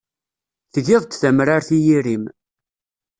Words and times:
Tgiḍ-d 0.73 1.11
tamrart 1.21 1.69
i 1.77 1.79
yiri-m. 1.85 2.23